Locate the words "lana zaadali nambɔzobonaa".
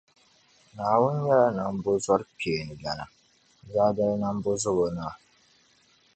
2.83-5.13